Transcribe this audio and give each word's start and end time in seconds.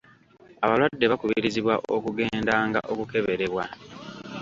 Abalwadde 0.65 1.05
bakubirizibwa 1.11 1.73
okugendanga 1.95 2.79
okukeberebwa. 2.91 3.63